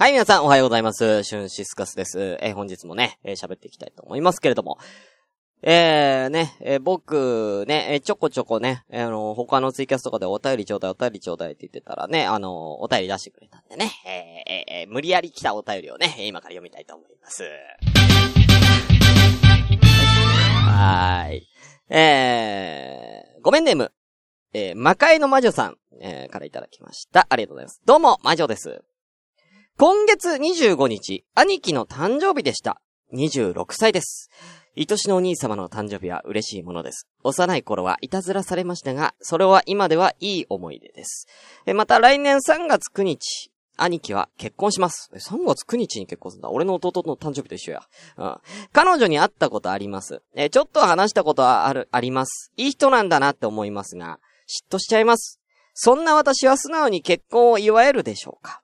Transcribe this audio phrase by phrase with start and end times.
[0.00, 1.24] はい、皆さんおはようございます。
[1.24, 2.38] シュンシスカスです。
[2.40, 4.78] えー本日もね、えー喋っていきたいと思いますけれども。
[5.60, 17.42] えー、ね、えー僕、ね、えーちょこちょこね、えーあの、他のツイキャスとかでお便りちょうだい、お便りちょうだいって言ってたらね、あの、お便り出してくれたんでね、えーえーえー無理やり来たお便りをね、今から読みたいと思います。
[20.62, 21.48] はーい。
[21.90, 23.90] えー、ごめんネーム、
[24.52, 27.26] え魔界の魔女さん、えーからいただきました。
[27.28, 27.80] ありがとうございます。
[27.84, 28.84] どうも、魔女です。
[29.80, 32.80] 今月25日、兄貴の誕生日でした。
[33.14, 34.28] 26歳です。
[34.76, 37.06] 愛しのお兄様の誕生日は嬉しいものです。
[37.22, 41.28] 幼い頃はいたずらされましたが、それは今ではいい思い出です。
[41.76, 45.10] また来年3月9日、兄貴は結婚します。
[45.14, 46.50] え3月9日に結婚するんだ。
[46.50, 47.82] 俺の弟の誕生日と一緒や。
[48.16, 48.36] うん。
[48.72, 50.22] 彼女に会ったことあります。
[50.34, 52.50] えちょっと話したことはある、あります。
[52.56, 54.18] いい人なんだなって思いますが、
[54.48, 55.38] 嫉妬しちゃいます。
[55.74, 58.60] そんな私は素直に結婚を祝えるでしょうか？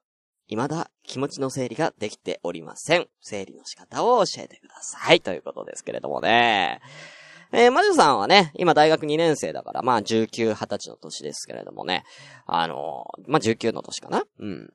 [0.48, 3.08] 未だ気持ちの整理ができておりません。
[3.20, 5.20] 整理の仕方を教えてください。
[5.20, 6.80] ということですけれどもね。
[7.52, 12.04] えー、魔女さんはね、今大学2年生だから、まあ19、20歳の年ですけれどもね。
[12.46, 14.24] あのーまあ19の年かな？
[14.38, 14.72] うん。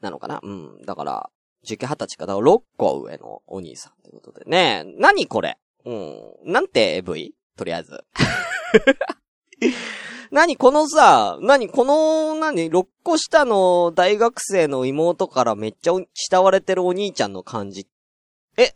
[0.00, 0.40] なのかな？
[0.42, 0.82] うん。
[0.86, 1.30] だから、
[1.66, 4.84] 19、20歳か、だから6個上のお兄さんということでね。
[4.98, 5.58] 何これ？
[5.84, 6.52] うん。
[6.52, 7.34] なんて AV?
[7.56, 8.04] とりあえず。
[10.36, 17.86] 何このさ、何この、何 ?6 個下の大学生の妹からめっちゃ慕われてるお兄ちゃんの感じ。
[18.58, 18.74] え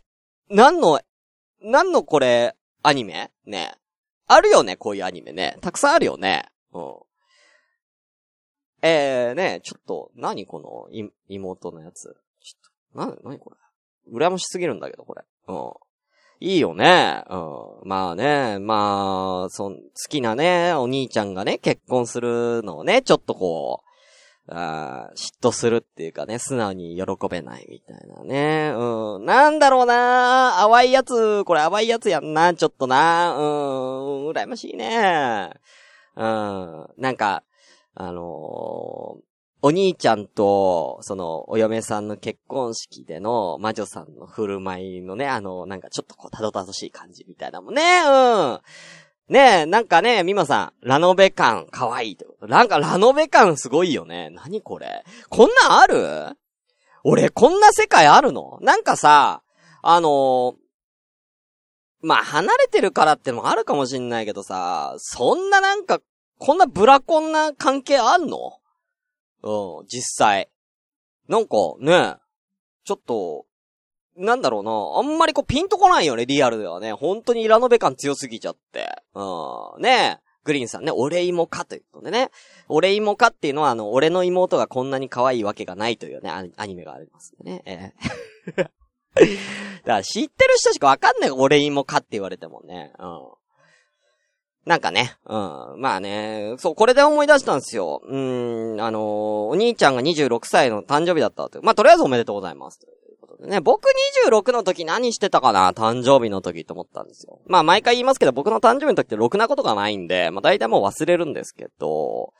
[0.49, 0.99] 何の、
[1.61, 3.29] 何のこれ、アニメ？
[3.45, 3.75] ね。
[4.25, 5.59] あるよね、こういうアニメね。
[5.61, 6.45] たくさんあるよね。
[6.73, 6.93] うん。
[8.81, 12.17] えー、ね、ちょっと、何この、妹のやつ？
[12.41, 13.57] ちょっと、な、何これ？
[14.11, 15.21] 羨ましすぎるんだけど、これ。
[15.47, 15.73] うん。
[16.41, 17.23] いいよね。
[17.29, 17.35] う
[17.85, 17.87] ん。
[17.87, 23.91] まあね、まあ、そん、好きなね、お兄ちゃんがね、結婚するのをね、ちょっとこう、
[24.53, 28.73] あ嫉妬するっていうかね、素直に喜べないみたいなね。
[28.75, 29.25] うん。
[29.25, 33.35] なんだろうな淡いやつ、これ淡いやつやんな、ちょっとな。
[33.35, 35.51] うん、羨ましいね。
[36.15, 36.87] うん。
[36.97, 37.43] なんか、
[37.93, 39.30] あのー
[39.63, 48.11] お兄ちゃんと、その、お嫁さんの結婚式での魔女さんの振る舞いのね、あの、なんかちょっとこう、たどたどしい感じみたいなもんね、う
[48.55, 48.59] ん。
[49.29, 52.17] ねえ、なんかね、ミマさん、ラノベ感、かわいい。
[52.41, 54.31] なんかラノベ感すごいよね。
[54.31, 56.35] 何これこんなんある？
[57.03, 58.57] 俺、こんな世界あるの？
[58.61, 59.43] なんかさ、
[59.83, 60.53] あのー
[62.01, 65.99] まあ、離れてるからってのもあるかもしんないけどさ、そんななんか、
[66.39, 68.57] こんなブラコンな関係あんの？
[69.43, 70.49] うん、実際。
[71.27, 72.17] なんか、ね、
[72.83, 73.45] ちょっと、
[74.17, 74.71] なんだろうな、
[75.11, 76.93] あんまりこうピンとこないよね、リアルではね。
[76.93, 78.89] 本当にラノベ感強すぎちゃって。
[79.13, 82.31] うん、ねえグリーンさんね、俺妹かということでね。
[82.67, 87.61] 俺妹かっていうのは、あの、俺の妹がこんなに可愛いわけがないというね、アニメがありますね。
[87.65, 87.93] え
[88.47, 88.71] え だか
[89.83, 92.93] ら知ってる人しかわかんない俺妹かって言われてもね。
[92.97, 93.40] うん。
[94.65, 95.81] なんかね、うん。
[95.81, 98.01] まあね、そう、これで思い出したんですよ。
[98.05, 99.01] うん、あのー
[99.49, 101.61] お兄ちゃんが26歳の誕生日だったと。
[101.63, 102.79] まあ、とりあえずおめでとうございます。
[102.79, 103.85] ということでね、僕
[104.29, 105.71] 26の時何してたかな？
[105.73, 107.39] 誕生日の時と思ったんですよ。
[107.47, 112.33] まあ、毎回言いますけど、僕の誕生日の時ってろくなことがないんで、まあ、大体もう忘れるんですけど、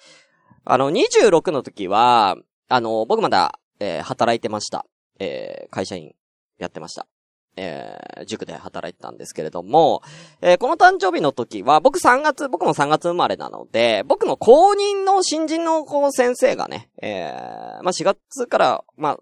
[0.63, 2.35] あの、26の時は、
[2.69, 4.85] あの、僕まだ、えー働いてました。
[5.19, 6.13] えー会社員
[6.59, 7.07] やってました。
[7.55, 10.03] えー塾で働いてたんですけれども、
[10.41, 19.19] えーこの誕生日の時は、僕3月、僕も3月生まれなので、僕の公認の新人のこう先生がね、えーまあ4月から、まあ、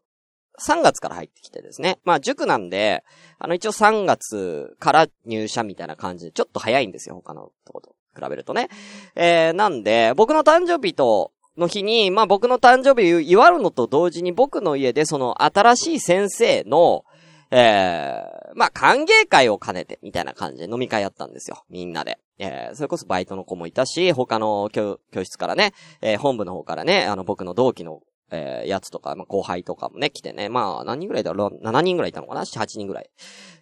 [0.62, 2.00] 3月から入ってきてですね。
[2.04, 3.04] まあ塾なんで、
[3.40, 8.70] あの一応3月から入社みたいな感じで、ちょっと早いんですよ、他のとこと比べるとね。
[9.16, 17.06] えーなんで、僕の誕生日と、の日に、まあ僕の誕生日祝うのと同時に僕の家でその新しい先生の、
[17.52, 21.64] えー、まあ、歓迎会を兼ねて、みたいな感じで飲み会やったんですよ。
[21.70, 22.20] みんなで。
[22.38, 28.02] えー、それこそバイトの子もいたし、他の教室からね、えー、本部の方からね、あの、僕の同期の、
[28.32, 33.10] えー、やつとか、まあ、後輩とかもね、来てね、まあ、何人ぐらいだろう ?7 人ぐらいいたのかな ?7 ?8 人ぐらい。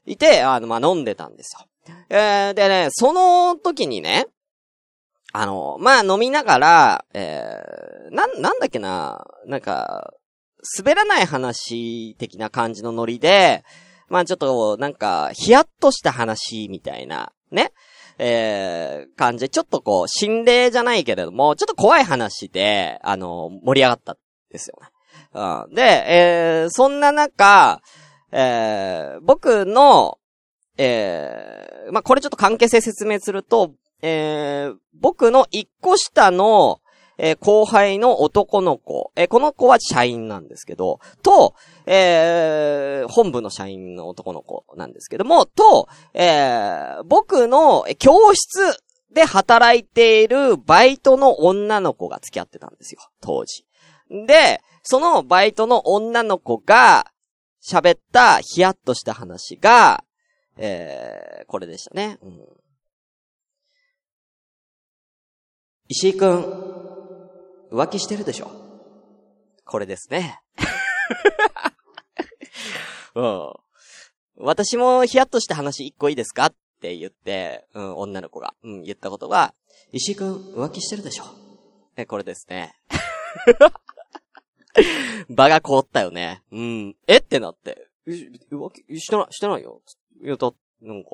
[0.05, 1.65] いて、あの、まあ、飲んでたんですよ。
[2.09, 4.27] えー、でね、その時にね、
[5.33, 10.13] あの、まあ、飲みながら、えー、なん、なんだっけな、なんか、
[10.77, 13.63] 滑らない話的な感じのノリで、
[14.09, 17.71] まあちょっと、なんか、ヒヤッとした話みたいな、ね？
[18.19, 24.17] えー、感じで、ちょっとこう、心霊じゃないけれども、ちょっと怖い話で、あの、盛り上がったん
[24.51, 24.87] ですよね。
[25.33, 27.81] うん、で、えー、そんな中、
[28.31, 30.17] えー、僕の、
[30.77, 36.79] えー、まあ、これちょっと関係性説明すると、えー、僕の一個下の、
[37.17, 41.55] えー、後輩の男の子、えー、この子は社員なんですけど、と、
[41.85, 48.77] えー、本部の社員の男の子なんですけども、と、え、僕の教室
[49.11, 53.65] で働いているバイトの女の子が付き合ってたんですよ、当時。
[54.27, 57.11] で、そのバイトの女の子が
[57.67, 60.03] 喋ったヒヤッとした話が、
[60.57, 62.17] えー、これでしたね。
[62.21, 62.39] うん、
[65.89, 67.06] 石井くん、
[67.71, 68.51] 浮気してるでしょ
[69.65, 70.41] これですね。
[73.15, 73.53] うん。
[74.37, 79.53] 私もヒヤッとした話一個いいですかって言って、うん、女の子が、うん、言ったことが、
[79.91, 81.25] 石井くん浮気してるでしょ
[81.95, 82.75] え、これですね。
[85.29, 86.43] 場が凍ったよね。
[86.51, 86.95] うん。
[87.07, 87.89] えってなって。
[88.05, 89.81] 浮気、してない、してないよ。
[90.21, 91.09] 言うと、なんか、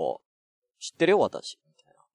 [0.80, 1.58] 知ってるよ、私。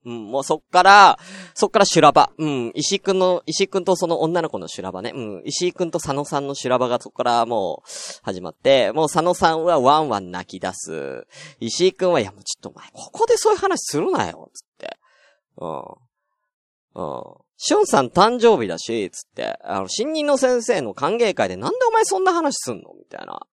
[0.08, 1.18] うん、もうそっから、
[1.54, 2.30] そっから修羅場。
[2.38, 5.12] うん、石井くんの、石井くんとその女の子の修羅場ね。
[5.14, 7.90] うん、石井くんと佐野さんの修羅場がそっからもう、
[8.22, 11.26] 始まって、もう佐野さんはワンワン泣き出す。
[11.60, 14.96] 石井くんは、いやもうちょっとお前、ここでそういう話するなよ、つって。
[15.58, 15.80] うん。
[16.94, 17.22] うん。
[17.58, 22.94] しゅんさん誕生日だし、つって、あの、新任の先生の歓迎会でなんでお前そんな話すんの？
[22.96, 23.46] みたいな。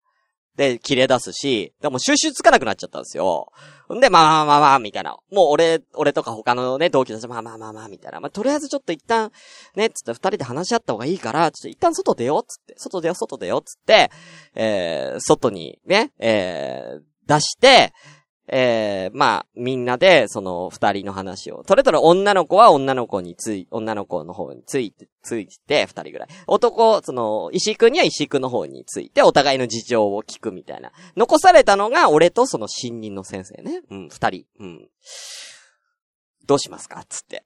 [0.56, 3.50] で、切れ出すし、でも収集つかなくなっちゃったんですよ。
[3.94, 5.16] んで、まあまあまあまあ、みたいな。
[5.30, 8.20] もう俺、俺とか他のね、同期たち、まあまあまあまあ、みたいな。
[8.20, 9.30] まあ、とりあえずちょっと一旦、
[9.76, 12.74] ね、つって二人で話し合った方がいいから、ちょっと一旦外出よう、つって。
[12.76, 14.10] 外出よう、外出よう、つって、
[14.54, 17.92] えー、外にね、えー、出して、
[18.48, 21.62] えー、まあ、みんなで、その、二人の話を。
[21.66, 26.28] それぞれ女の子は女の子につい、女の子の方について、ついて、二人ぐらい。
[26.48, 30.90] 男、その、石井くんには石井くんの方について、お互いの事情を聞くみたいな。
[31.16, 33.82] 残されたのが、俺とその新任の先生ね。
[33.90, 34.44] うん、二人。
[34.58, 34.88] うん。
[36.46, 37.44] どうしますかつって。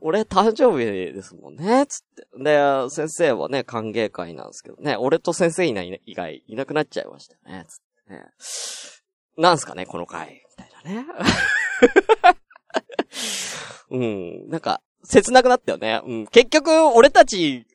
[0.00, 2.26] 俺誕生日ですもんね、つって。
[2.42, 7.89] で、先生はね、歓迎会なんですけどね、俺と先生いない以外いなくなっちゃいましたね、つって。
[8.10, 8.26] ね、
[9.38, 10.44] なんすかね、この回。
[10.50, 11.06] みたいなね。
[13.90, 16.00] うん、なんか、切なくなったよね。
[16.04, 17.66] うん、結局、俺たち、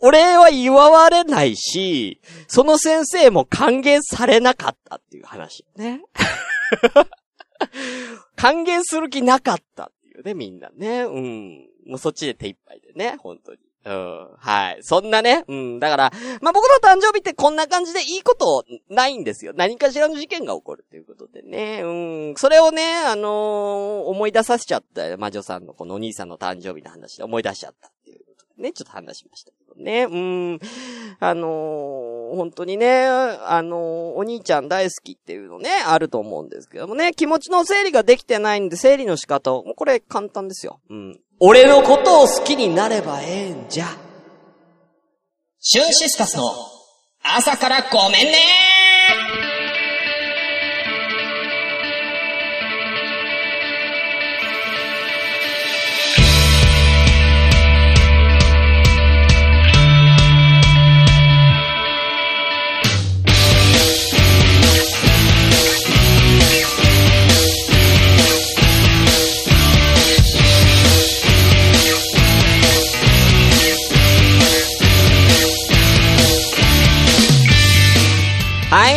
[0.00, 6.02] 俺は祝われないし、その先生も歓迎されなかったっていう話ね。
[8.36, 11.02] 歓迎する気なかったっていうね、みんなね。
[11.02, 11.68] うん。
[11.86, 13.58] もうそっちで手一杯でね、本当に。
[13.84, 14.28] うん。
[14.38, 14.78] はい。
[14.82, 15.44] そんなね。
[15.46, 15.78] うん。
[15.78, 19.52] だから、まあ、僕の誕生日ってこんな感じでいいことないんですよ。
[19.54, 21.82] 何かしらの事件が起こるということでね。
[21.82, 22.34] うん。
[22.36, 25.16] それをね、あのー、思い出させちゃった。
[25.18, 28.72] 魔女さんのこのお兄さんの誕生日の話で思い出しちゃったっていうことでね。
[28.72, 30.04] ちょっと話しましたけどね。
[30.04, 30.58] うん。
[31.20, 33.80] あのー、本当にね、あのー、
[34.14, 37.12] お兄ちゃん大好きっていうのね、あると思うんですけどもね。
[37.12, 40.80] 気持ちの整理ができてないんで、整理の仕方を、もうこれ簡単ですよ。
[40.88, 41.20] うん。
[41.40, 43.86] 俺のことを好きになればええんじゃ。
[45.60, 46.44] シュンシスカスの
[47.22, 48.73] 朝からごめんね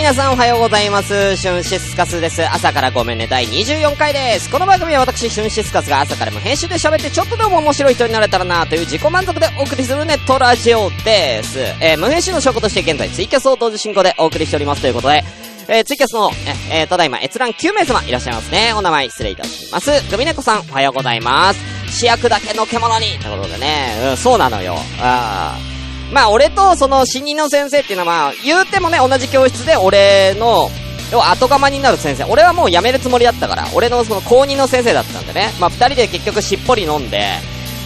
[0.07, 1.35] 皆さんおはようございます。
[1.35, 2.41] シュンシスカスです。
[2.49, 4.49] 朝からごめんね、第24回です。
[4.49, 11.59] この番組は私、シュンシスカスが朝からも編集で喋ってちょっとでも面白い人になれたらなという自己満足でお送りするネットラジオです。
[11.81, 15.25] えー、無編集の証拠として現在ツイキャスを同時進行でお送りしておりますということで、
[15.67, 16.31] えー、ツイキャスの、
[16.71, 18.71] えー、ただいま閲覧9名様いらっしゃいますね。
[18.71, 19.91] お名前失礼いたします。
[20.09, 21.59] グミネコさん、おはようございます。
[21.91, 24.77] 主役だけの獣にということでね、うん、そうなのよ。
[25.01, 25.76] あー
[26.11, 30.69] まあ、俺とその新任の先生っていうのは、まあ、言うてもね、同じ教室で俺の、
[31.11, 32.25] 要は後釜になる先生。
[32.25, 35.53] 俺はもう辞めるつもりだったから、俺のその公認の先生だったんでね。
[35.59, 37.27] まあ、二人で結局しっぽり飲んで、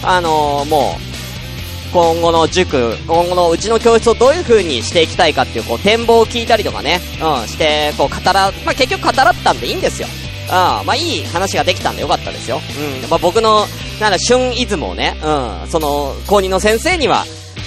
[0.02, 10.08] あのー、もう、今後の塾、今後のうちの教室をどういう風にしていきたいかっていう、こう、展望を聞いたりとかね、うん、して、こう、語ら、まあ、結局語らったんでいいんですよ。
[10.46, 12.60] うん、まあ、いい話ができたんでよかったですよ。
[13.02, 13.66] うん、まあ、僕の、
[14.00, 17.24] なんだ、旬イズムをね、うん、その、公認の先生には、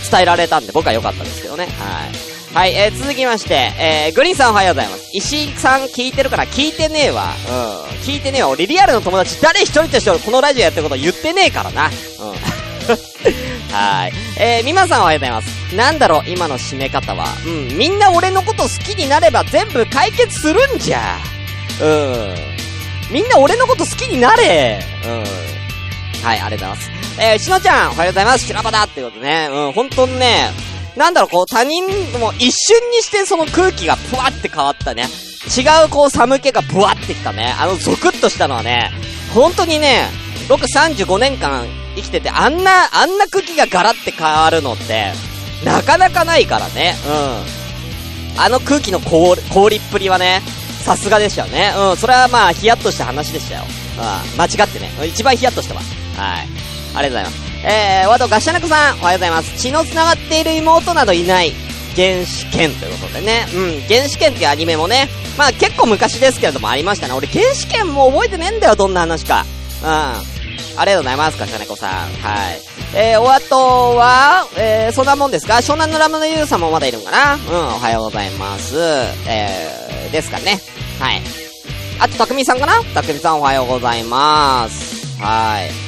[0.10, 1.66] 伝えられたんで僕は良かったですけどね。
[1.66, 2.36] はい。
[2.56, 5.10] はい、えー、続きまして、えー、グリーンさんおはようございます。
[5.14, 7.34] 石井さん聞いてるから聞いてねえわ。
[7.50, 7.98] うん。
[7.98, 8.50] 聞いてねえわ。
[8.50, 11.88] 俺リアルの友達誰一人としてこのラジオやってること言ってねえからな。
[11.88, 11.92] うん。
[13.76, 14.14] はい。
[14.40, 15.76] えー、みまさんおはようございます。
[15.76, 17.26] なんだろう、今の締め方は。
[17.46, 17.78] うん。
[17.78, 21.18] みんな俺のこと好きになれば全部解決するんじゃ。
[21.82, 22.36] うん。
[23.12, 24.80] みんな俺のこと好きになれ。
[25.04, 25.24] うん。
[26.24, 26.95] はい、ありがとうございます。
[27.18, 28.46] えー、しのちゃん、おはようございます。
[28.46, 29.48] しらばだってことね。
[29.50, 30.50] うん、本当にね、
[30.98, 31.86] なんだろう、こう、他人
[32.20, 35.08] も一瞬にしてその空気がぷわって変わったね。
[35.46, 37.54] 違うこう寒気がブワってきたね。
[37.60, 38.92] あのゾクッとしたのはね、
[39.34, 40.08] 本当にね、
[40.50, 45.12] 僕35年間生きててあんな、あんな空気がガラって変わるのって、
[45.64, 46.96] なかなかないからね。
[47.08, 48.42] うん。
[48.42, 49.36] あの空気の凍
[49.70, 50.42] りっぷりはね、
[50.84, 51.74] さすがでしたよね。
[51.92, 53.64] うん、それはまあ、ヒヤッとした話でしたよ。
[54.34, 54.92] うん、間違ってね。
[55.08, 55.82] 一番ヒヤッとしたわ。
[56.18, 56.75] はい。
[56.96, 57.38] ありがとうございます。
[57.68, 59.58] えー、ワトガシャナクさん、おはようございます。
[59.58, 61.54] 血の繋がっている妹などいない。
[61.96, 63.48] 原始圏ということでね。
[63.54, 67.14] うん、原始圏っていうアニメもね、まあ結構昔ですけれどもありましたね。
[67.14, 69.46] 俺原始圏も覚えてねえんだよ、どんな話か。
[69.82, 69.90] うん。
[69.90, 70.16] あ
[70.80, 71.92] りがとうございます、かしゃねこさん。
[71.92, 72.62] はい。
[72.94, 75.56] えー、お後は、えー、そんなもんですか？
[75.56, 77.36] 湘南のラムのユウさんもまだいるんかな？
[77.36, 78.76] うん、おはようございます。
[79.28, 80.60] えー、ですかね。
[81.00, 81.22] はい。
[82.00, 82.84] あと、たくみさんかな？
[82.94, 85.18] たくみさんおはようございます。
[85.22, 85.85] はい。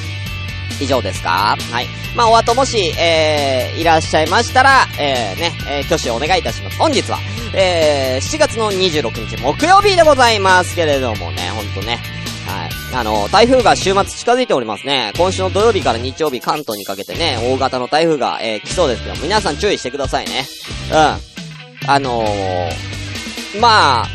[0.79, 1.57] 以上ですか？
[1.72, 1.88] はい。
[2.15, 6.77] まあ、お後もし、えー、いらっしゃいましたら、えー、ね、えー、挙手をお願いいたします。
[6.77, 7.19] 本日は、
[7.53, 12.00] えー、7月の26日木曜日でございますけれどもね、ほんとね。
[12.48, 12.69] はい。
[12.96, 15.12] あの、台風が週末近づいておりますね。
[15.17, 20.46] 今週の土曜日から日曜日関東にかけてね、大型の台風が、えー、来そうですけど、皆さん注意してくださいね。
[20.91, 21.89] うん。
[21.89, 24.07] あのー、まあ、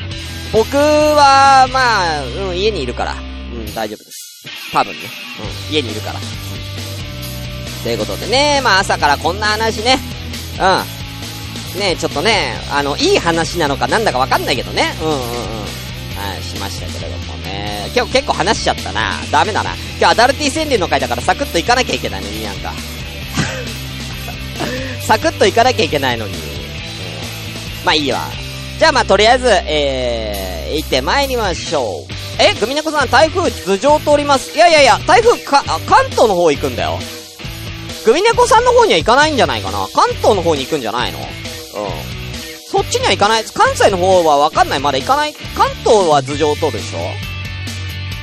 [0.52, 3.16] 僕は、まあ、うん、家にいるから、う
[3.56, 4.46] ん、大丈夫です。
[4.72, 5.00] 多分ね。
[5.68, 6.20] うん、家にいるから。
[7.82, 9.98] ということでね、まあ朝からこんな話ね。
[10.60, 11.80] うん。
[11.80, 14.94] ね、ちょっとね、あの、いい話なのかなんだかわかんないけどね。
[15.00, 15.22] うんうんうん。
[16.14, 17.90] はい、しましたけれどもね。
[17.94, 19.14] 今日結構話しちゃったな。
[19.30, 19.70] ダメだな。
[19.98, 22.72] 今日アダルティ宣伝の回だからサクッと行かなきゃいけないのになんか。
[25.02, 26.34] サクッと行かなきゃいけないのに。
[26.34, 26.40] うん、
[27.84, 28.30] まあいいわ。
[28.78, 32.12] じゃあまあとりあえず、えー、行って参りましょう。
[32.38, 34.54] え、グミネコさん台風頭上通ります。
[34.54, 36.98] いやいやいや、台風か、関東の方行くんだよ。
[38.04, 39.86] グミネコさんの方には行かないんじゃないかな？
[39.94, 41.18] 関東の方に行くんじゃないの？
[41.18, 41.24] うん。
[42.66, 43.44] そっちには行かない。
[43.44, 44.80] 関西の方はわかんない。
[44.80, 45.34] まだ行かない。
[45.56, 46.98] 関東は頭上とでしょ？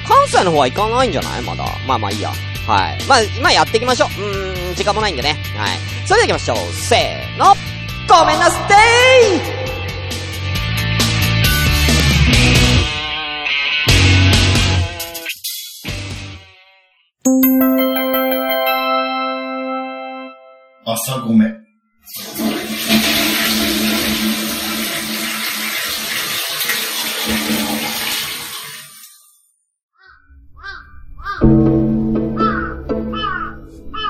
[0.08, 1.42] 関西の方は行かないんじゃない？
[1.42, 1.66] まだ。
[1.88, 2.32] まあまあいいや。
[2.68, 3.04] はい。
[3.08, 4.10] まあ、今やっていきましょう。
[4.10, 5.38] うーん、時間もないんでね。
[5.56, 5.78] はい。
[6.08, 6.74] それでは行きましょう。
[6.74, 7.56] せーの。
[8.08, 9.59] ごめんなさいー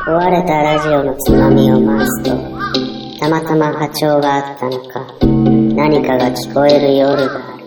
[0.06, 2.32] 壊れたラジオのつまみを回すと、
[3.20, 5.06] たまたま波長があったのか、
[5.76, 7.66] 何かが聞こえる夜がある。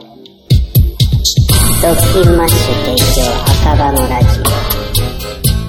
[1.82, 3.30] ドッキンマッシュ提供
[3.70, 4.42] 赤羽のラジオ。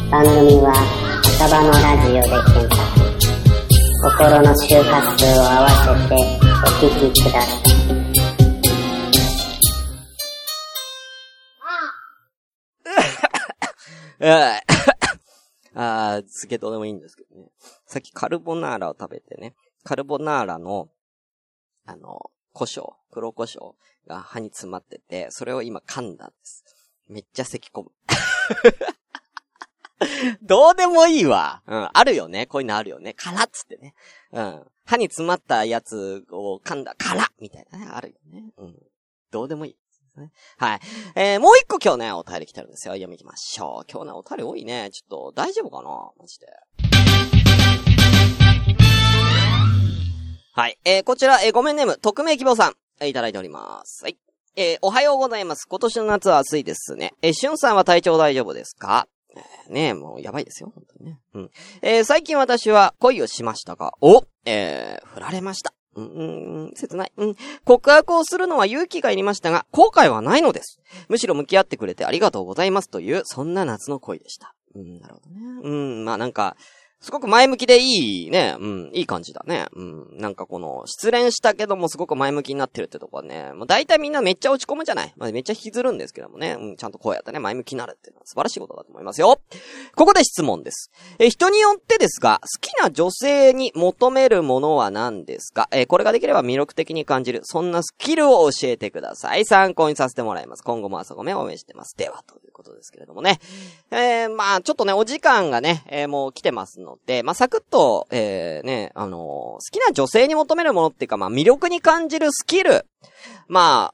[0.09, 0.73] 番組は
[1.35, 2.82] 赤羽のラジオで検索。
[4.03, 5.75] 心の周波数を合わせ
[6.09, 6.15] て
[6.85, 7.63] お聞きください。
[15.73, 17.47] あー、つけどうでもいいんですけどね。
[17.85, 19.55] さっきカルボナーラを食べてね、
[19.85, 20.89] カルボナーラの、
[21.85, 23.71] あの、胡椒、黒胡椒
[24.05, 26.65] が歯に詰まってて、それを今噛んだんです。
[27.07, 27.91] めっちゃ咳込む。
[30.41, 31.61] どうでもいいわ。
[31.67, 32.45] うん、あるよね。
[32.45, 33.13] こういうのあるよね。
[33.13, 33.93] 辛っつってね。
[34.31, 34.63] うん。
[34.85, 37.87] 歯に詰まったやつを噛んだ、辛みたいなね。
[37.91, 38.43] あるよね。
[38.57, 38.75] うん。
[39.31, 39.77] どうでもいい。
[40.19, 40.31] ね。
[40.57, 40.79] はい。
[41.15, 42.93] えー、もう一個今日ね、お便り来てるんですよ。
[42.93, 43.91] 読み行きましょう。
[43.91, 44.89] 今日ね、お便り多いね。
[44.91, 45.89] ちょっと、大丈夫かな？
[46.19, 46.47] マジで。
[50.55, 50.77] はい。
[50.85, 54.03] えー、こちら、えー、ごめんネーム、匿名希望さん、えー、いただいております。
[54.03, 54.17] はい。
[54.55, 55.65] えー、おはようございます。
[55.67, 57.13] 今年の夏は暑いですね。
[57.23, 59.07] えー、しゅんさんは体調大丈夫ですか？
[59.69, 61.19] ねえ、もうやばいですよ、本当にね。
[61.33, 61.51] うん。
[61.81, 65.73] えー、最近私は恋をしましたが、おえー、振られました。
[65.95, 67.11] うん、うん、切ない。
[67.17, 67.35] うん。
[67.65, 70.79] 告白をするのは勇気がいりましたが、後悔はないのです。
[71.07, 74.55] むしろ向き合ってくれてありがとうございますという、そんな夏の恋でした。
[74.75, 75.39] うん、なるほどね。
[75.63, 76.57] うん、まあなんか、
[77.03, 78.55] すごく前向きでいいね。
[78.57, 79.67] うん、いい感じだね。
[79.73, 80.17] うん。
[80.17, 86.55] なんかこの、失恋したけどもすごく前向きになってるってとこはね、もう大体みんなめっちゃ落ち込むじゃないまあ、めっちゃ引きずるんですけどもね。
[86.57, 89.41] うん、ちゃんとこうやってね、前向きになるっていうのは素晴らしいことだと思いますよ。
[89.95, 90.91] ここで質問です。
[91.19, 95.67] え、人によってですが、好きな女性に求めるものは何ですか？
[95.71, 99.45] えこれができれば魅力的に感じる、そんなスキルを教えてください。
[99.45, 100.63] 参考にさせてもらいます。
[100.63, 101.97] 今後も朝ごめん応援してます。
[101.97, 103.39] では、ということですけれどもね。
[103.91, 112.85] えー、まあちょっとね、お時間がね、えー、もう来てますので、でまあサクッと、えー、ね、あのー、好きな女性に求めるものっていうか、まあ、魅力に感じるスキル。
[113.47, 113.93] ま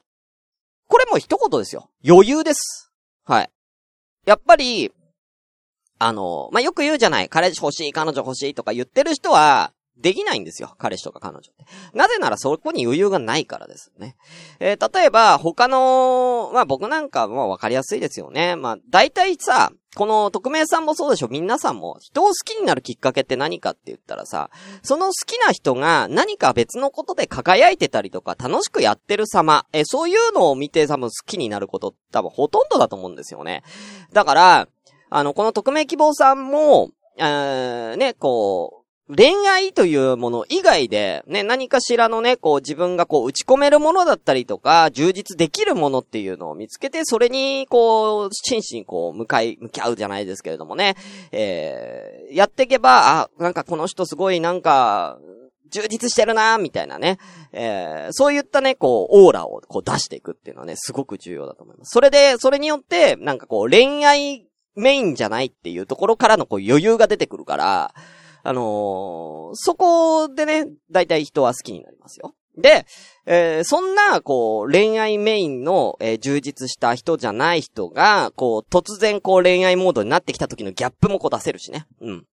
[0.88, 1.90] これも一言ですよ。
[2.06, 2.92] 余裕です。
[3.24, 3.50] はい。
[4.26, 4.92] やっぱり、
[5.98, 7.28] あの、まあ、よく言うじゃない。
[7.28, 10.74] 彼氏欲しい、彼女欲しいとか言ってる人は、できないんですよ。
[10.78, 11.52] 彼氏とか彼女って。
[11.94, 14.16] なぜならそこに余裕がないからですね。
[14.58, 18.56] えー、例えば、他の、まあ、僕なんかもわかりやすいですよね。
[18.56, 24.50] まあ、大体さ、この匿名さんもそうでしょ皆さんも人を好きになるきっかけって何かって言ったらさ、
[24.82, 33.64] その好きな人が何か別のことで輝いてたりとか楽しくやってる様、え、そういうのを見て多分好きになること多分ほとんどだと思うんですよね。
[34.12, 34.68] だから、
[35.10, 38.79] あの、この匿名希望さんも、えー、ね、こう、
[39.16, 50.96] 恋愛というもの以外で、ね、何かしらのね、こう自分がこう打ち込めるものだったりとか、充実できるものっていうのを見つけて、それにこう、真摯にこう、向かい、向き合うじゃないですけれどもね、
[51.32, 55.18] えー、やっていけば、あ、なんかこの人すごいなんか、
[55.70, 57.18] 充実してるなみたいなね。
[57.52, 61.90] えー、そういったね、こう、オーラをこう出していくっていうのはね、すごく重要だと思います。
[61.90, 67.94] それで、それによって、なんかこう、恋愛メインじゃないっていうところからのこう余裕が出てくるから、
[68.42, 72.34] あのー、そこでね、大体人は好きになりますよ。
[72.56, 72.86] で、
[73.26, 81.86] えー、そんな、こう、恋愛メインの、えー、充実した人じゃない人が、こう、突然、こう、恋愛モードになってきた時のギャップもこう出せるしね。
[82.00, 82.26] うん。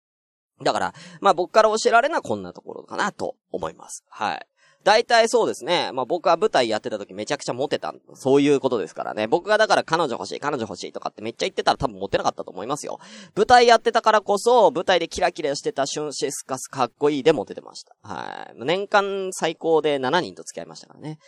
[0.63, 4.03] だから、まあ僕から教えられなこんなところかなと思います。
[4.09, 4.47] はい。
[4.87, 5.91] 大体そうですね。
[5.91, 7.93] まあ僕は舞台やってた時めちゃくちゃモテた。
[8.13, 9.27] そういうことですからね。
[9.27, 12.97] 僕がだから彼女欲しい、彼女欲しいとかってめっちゃ言ってたら多分モテなかったと思いますよ。
[13.35, 17.97] 舞台やってたからこそ、舞台でキラキラしてたシュンシスカスかっこいいでモテてました。
[18.01, 18.63] はい。
[18.63, 21.19] 年間最高で7人と付き合いましたからね。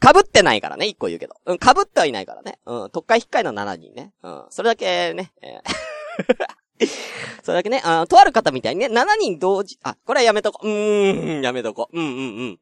[0.00, 1.34] 被ってないからね、一個言うけど。
[1.44, 2.58] うん、被ってはいないからね。
[2.64, 4.14] うん、特会引っかいの7人ね。
[4.22, 6.54] うん、それだけね、えー
[7.42, 10.66] それだけね、あとある方みたいにね、7人同時、あ、これはやめとこう。
[10.68, 11.98] ーん、やめとこう。
[11.98, 12.58] うんうんうん。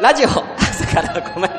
[0.00, 1.58] ラジオ、 朝からごめんね。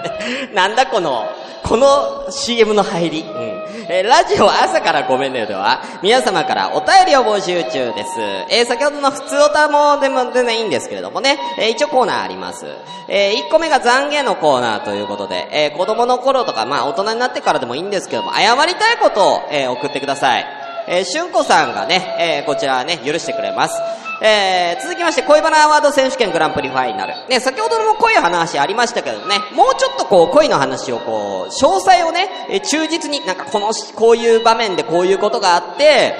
[0.53, 1.27] なんだこの、
[1.63, 3.21] この CM の入り。
[3.21, 3.65] うん。
[3.87, 8.19] えー、ラジオ朝からごめんねでは、皆様からお便りを募集中です。
[8.49, 12.65] えー、先ほどの普通おたもでも全然いいんですけれどもね、えー、一応コーナーあります。
[13.07, 20.45] えー、1個目が懺悔のコーナーということで、えー、子供の頃とか、まあ大人になってからでもいいんですけども、謝りたいことを、えー、送ってください。
[20.87, 23.79] えー、しゅんこさんがね、えー、こちらね、許してくれます。
[24.27, 27.13] えー、続きまして、恋バナアワード選手権グランプリファイナル。
[27.29, 36.15] ね、先ほども恋の話ありましたけどね、もうちょっとこう、恋の話をこう、詳細をね、忠実に、なんかこの、こういう場面でこういうことがあって、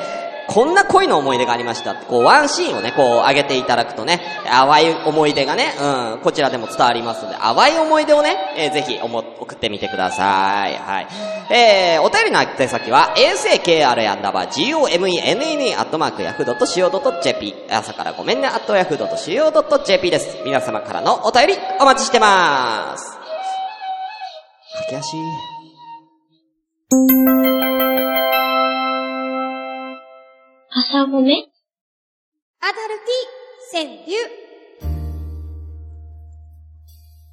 [0.47, 10.75] こんな恋の思い出がありましたって、こう、ワンシーンをね、こう、上げていただくとね、淡い思い出がね、うん、こちらでも伝わりますので、淡い思い出をね、えー、ぜひ、おも、送ってみてください。
[10.75, 11.07] はい。
[11.49, 20.37] えー、お便りの宛先は、asakr アンダーバー gomenne アットマークヤフー .co.jp 朝からごめんね、アットヤフー .co.jp です。
[20.45, 23.17] 皆様からのお便り、お待ちしてまーす。
[24.89, 25.15] 駆け足。
[30.95, 31.49] 朝ごめ
[32.61, 34.15] アダルティ川柳。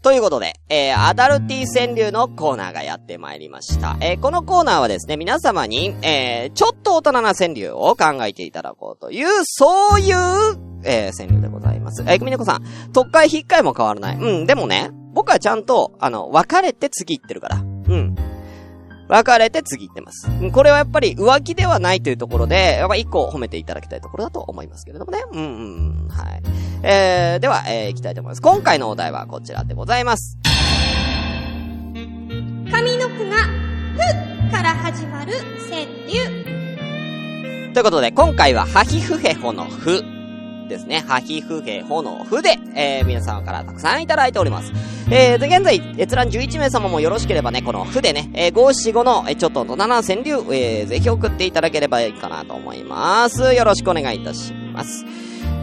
[0.03, 3.97] ということで、えー、アダルティ川柳のコーナーがやってまいりました。
[4.01, 12.03] えー、このコーナーはですね、皆様に、えー、ちょっと大人な川柳を考えていただこうという、そういう、えー、川柳でございます。
[12.03, 14.17] えー、くみねこさん、特会引っかえも変わらない。
[14.17, 17.59] うん、でもね、僕はちゃんと、あの、別れて次行ってるから。
[17.59, 18.17] うん。
[19.13, 20.27] 別れて次行ってます。
[20.53, 25.23] これはやっぱり浮気ではないというところで、やっぱ一個褒めていただきたいところだと思いますけれどもね。
[25.33, 26.43] うんうん、はい。
[26.83, 28.41] えー、では、えー、行きたいと思います。
[28.41, 30.39] 今回のお題はこちらでございます。
[32.73, 33.37] 上の句が、
[34.49, 35.35] ふから始まる
[35.69, 37.73] 川柳。
[37.75, 40.22] ということで、今回は、はひふへほのふ。
[40.69, 41.05] ですね。
[41.07, 44.73] はひふへほのふで、えー、皆様からたくさんいただいております。
[45.11, 53.55] えー、で、現在、閲覧11名様もよろしければね、このふでね、えー、575の、えー、ちょっと大人な川柳、えー、ぜひ送っていただければいいかなと思います。
[53.55, 55.05] よろしくお願いいたします。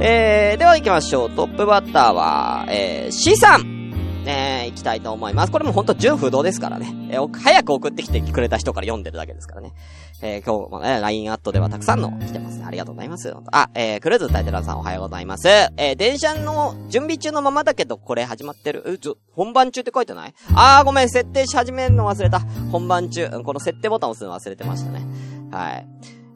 [0.01, 1.31] えー、では行きましょう。
[1.31, 3.79] トップバッターは、えー、C さん。
[4.23, 5.51] ね、行きたいと思います。
[5.51, 6.93] これもほんと純不動ですからね。
[7.09, 9.73] えー、早く送ってきてくれた人から読んでるだけですからね。
[10.21, 12.65] えー、今日もね、LINE アットではたくさんの来てますね。
[12.65, 13.33] ありがとうございます。
[13.53, 15.47] あ、えー、クルーズタイテラさんおはようございます。
[15.47, 18.83] えー、電車の準備中のままだけど、これ始まってる？
[18.85, 20.33] う、ちょ、本番中って書いてない？
[20.55, 22.41] あー、ごめん、設定し始めるの忘れた。
[22.69, 23.29] 本番中。
[23.45, 25.05] この設定ボタン押すの忘れてましたね。
[25.51, 25.87] はい。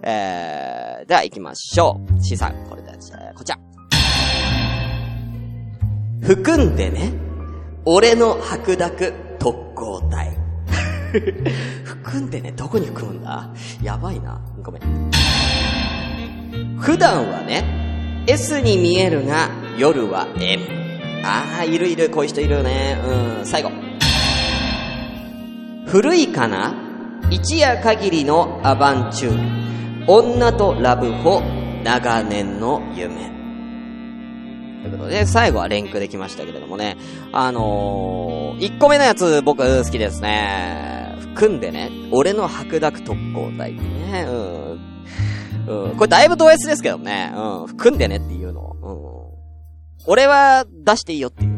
[0.02, 2.24] えー、では行きましょう。
[2.24, 2.92] C さん、これで、
[3.36, 3.60] こちら。
[6.22, 7.12] 含んでね、
[7.84, 10.43] 俺の白濁特攻隊。
[11.84, 13.50] 含んでね、どこに含むんだ？
[13.82, 14.42] やばいな。
[14.62, 14.82] ごめん。
[16.80, 20.64] 普段はね、S に見えるが、夜は M。
[21.24, 22.98] ああ、いるいる、こういう人いるよね。
[23.40, 23.72] うん、最後。
[25.86, 26.74] 古いかな？
[27.30, 30.12] 一夜限りのアバンチュール。
[30.12, 31.42] 女とラブホ、
[31.84, 33.32] 長年の夢。
[34.82, 36.98] ということで、最後は連句できましたけれどもね。
[37.32, 41.03] あのー、1個目のやつ僕好きですね。
[41.30, 44.26] 組んでね、俺の白濁特攻隊ね。
[44.28, 45.88] うん。
[45.88, 45.96] うん。
[45.96, 47.32] これだいぶ同一ですけどね。
[47.36, 47.78] うん。
[47.78, 49.34] 組んでねっていうのを。
[50.00, 50.12] うん。
[50.12, 51.54] 俺は出していいよっていう。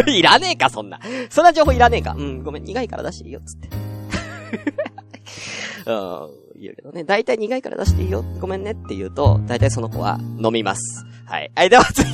[0.10, 0.98] いらねえか、そんな。
[1.30, 2.14] そんな情報いらねえか。
[2.18, 3.68] うん、ごめん、苦いから出していいよ、つって。
[5.90, 7.04] うん、言うけどね。
[7.04, 11.04] だいたい苦いから出していいよ、ごめんねって言うと、だいたいその子は飲みます。
[11.26, 11.50] はい。
[11.54, 12.08] はい、では次。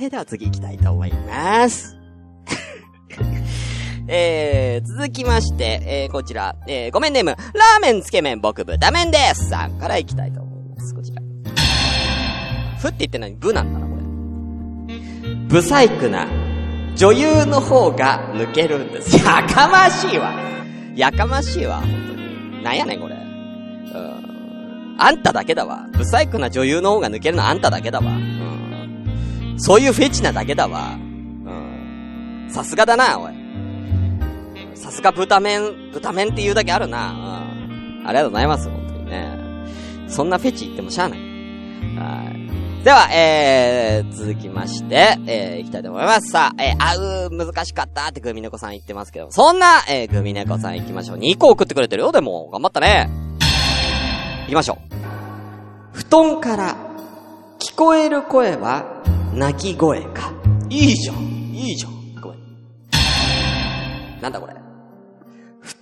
[0.04, 1.96] えでは次行きたいと思います。
[4.08, 10.94] えー、続きまして、えー、こちら、えー、ごめんネーム、ラーメンつけ麺僕豚麺ですさんから行きたいと思います。
[10.94, 11.22] こちら。
[12.78, 13.36] ふって言って何？
[13.36, 14.02] ブなんだな、これ。
[15.48, 16.26] ブサイクな
[16.96, 19.16] 女優の方が抜けるんです。
[19.24, 20.34] やかましいわ。
[20.96, 22.62] やかましいわ、本当に。
[22.64, 23.14] なんやねん、これ。
[23.14, 24.96] うん。
[24.98, 25.86] あんただけだわ。
[25.92, 28.12] ブサイクな女優の方が抜けるのあんただけだわ。
[28.12, 29.54] うん。
[29.58, 30.96] そういうフェチなだけだわ。
[30.96, 32.48] うん。
[32.50, 33.41] さすがだな、おい。
[34.82, 37.12] さすが豚麺、豚麺って言うだけあるな。
[37.12, 38.02] うん。
[38.04, 39.38] ありがとうございます、本当にね。
[40.08, 41.18] そんなフェチ言ってもしゃあない。
[41.20, 42.32] は
[42.80, 42.84] い。
[42.84, 46.32] では、えー、続きまして、えー、いきたいと思います。
[46.32, 51.18] さあ、えー、あう、難しかったってグミネコさん言ってますけど、そんな、えー、グミネコさん行きましょう。
[51.18, 52.50] 2個送ってくれてるよ、でも。
[52.50, 53.08] 頑張ったね。
[54.46, 55.96] 行きましょう。
[55.96, 56.76] 布団から
[57.60, 58.84] 聞こえる声は
[59.32, 60.32] 泣き声か。
[60.68, 61.16] いいじゃん。
[61.54, 61.92] いいじゃん。
[62.20, 62.40] ごめん。
[64.20, 64.61] なんだこれ？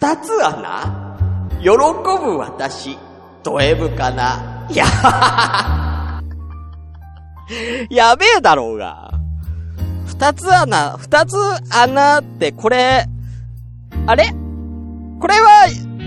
[0.00, 1.28] 二つ穴
[1.60, 2.96] 喜ぶ私、
[3.42, 4.86] ド M かないや。
[7.90, 9.10] やべえだろうが。
[10.06, 11.36] 二つ穴、二つ
[11.68, 13.04] 穴ってこれ、
[14.06, 14.32] あれ？
[15.20, 15.66] これは、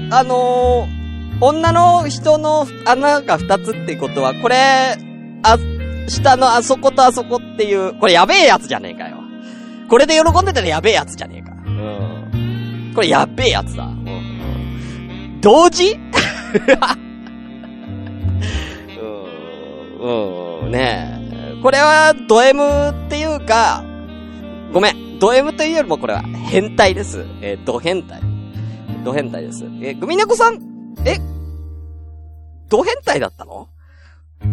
[0.09, 4.97] あのー、女の人の穴が二つってことは、これ、
[5.43, 5.59] あ、
[6.07, 9.17] 下のあそことあそこっていう、これやべえやつじゃねえかよ。
[9.87, 11.52] これで喜んでたらやべえやつじゃねえか。
[12.93, 13.85] これやっべえやつだ。
[13.85, 15.39] うん。
[15.41, 15.97] 同時？
[19.99, 21.19] うん、うん、ね
[21.57, 21.61] え。
[21.61, 23.83] これは、ド M っていうか、
[24.73, 25.19] ごめん。
[25.19, 27.25] ド M というよりもこれは変態です。
[27.41, 28.21] えー、ド変態。
[29.05, 29.63] ド変態です。
[29.81, 30.59] えー、グミネコさん、
[31.05, 31.17] え、
[32.69, 33.69] ド変態だったの？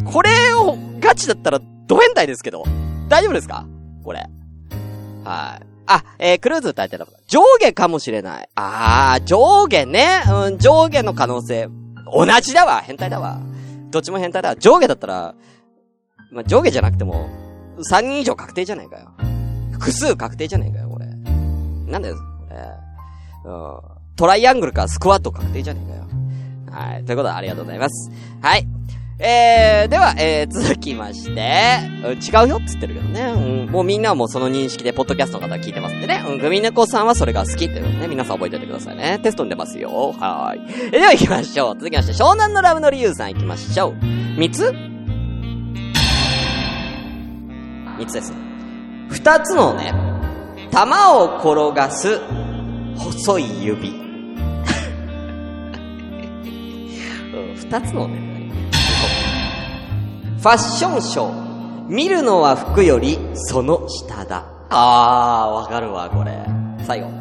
[0.05, 2.65] これをガチだったらド変態ですけど、
[3.09, 3.67] 大丈夫ですか？
[4.05, 4.25] これ。
[5.25, 5.67] はい。
[5.93, 8.49] あ、えー、クルーズ歌えてた上下かもしれない。
[8.55, 10.23] あー、上下ね。
[10.31, 11.69] うん、上下の可能性。
[12.15, 12.81] 同じだわ。
[12.81, 13.41] 変態だわ。
[13.91, 14.57] どっちも変態だわ。
[14.57, 15.35] 上下だったら、
[16.31, 17.29] まあ、上下じゃなくても、
[17.91, 19.11] 3人以上確定じゃないかよ。
[19.73, 21.07] 複数確定じゃないかよ、これ。
[21.07, 23.51] なんだよ、これ。
[23.51, 23.81] うん。
[24.15, 26.05] トライアングルかスクワット確定じゃねえかよ。
[26.71, 27.05] はい。
[27.05, 28.11] ということで、ありがとうございます。
[28.41, 28.67] はい。
[29.23, 33.67] えー、では、えー、続きまして、違うよって言ってるけどね。
[33.67, 36.25] うん、もうみんなはもうその認識で、ポッドキャストの方は聞いてますんでね。
[36.27, 39.21] うん、グミネコさんはそれが好きっていうね、皆さん覚えておいてくださいね。
[39.23, 40.15] テストに出ますよ。
[40.19, 40.89] はーい。
[40.89, 41.75] え では行きましょう。
[41.75, 43.97] 続きまして、湘南のラブの理由さん行きましょう。
[44.39, 44.73] 三つ？
[47.99, 48.33] 三つです。
[49.11, 49.93] 二つのね、
[50.71, 52.19] 玉を転がす
[52.97, 53.91] 細い指。
[57.57, 58.40] 二つのね、
[60.41, 61.87] ファッションショー。
[61.87, 64.47] 見るのは服よりその下だ。
[64.71, 66.33] あー、わかるわ、これ。
[66.87, 67.09] 最後。
[67.09, 67.15] フ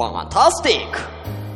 [0.00, 0.98] ァンタスティック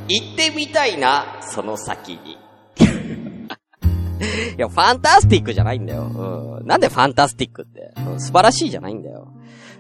[0.09, 2.33] 行ってみたいな、その先に。
[4.59, 6.03] いや、ファンタスティックじゃないんだよ。
[6.03, 6.67] うん。
[6.67, 7.95] なんでファンタスティックって。
[7.97, 9.29] うん、素晴らしいじゃないんだよ。